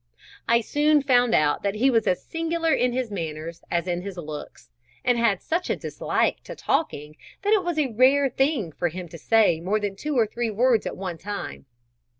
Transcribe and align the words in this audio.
I 0.47 0.61
soon 0.61 1.03
found 1.03 1.35
out 1.35 1.61
that 1.61 1.75
he 1.75 1.91
was 1.91 2.07
as 2.07 2.25
singular 2.25 2.73
in 2.73 2.91
his 2.91 3.11
manners 3.11 3.61
as 3.69 3.87
in 3.87 4.01
his 4.01 4.17
looks, 4.17 4.71
and 5.05 5.15
had 5.19 5.43
such 5.43 5.69
a 5.69 5.75
dislike 5.75 6.41
to 6.45 6.55
talking 6.55 7.17
that 7.43 7.53
it 7.53 7.63
was 7.63 7.77
a 7.77 7.93
rare 7.93 8.27
thing 8.27 8.71
for 8.71 8.87
him 8.87 9.07
to 9.09 9.19
say 9.19 9.59
more 9.59 9.79
than 9.79 9.95
two 9.95 10.17
or 10.17 10.25
three 10.25 10.49
words 10.49 10.87
at 10.87 10.97
one 10.97 11.19
time. 11.19 11.67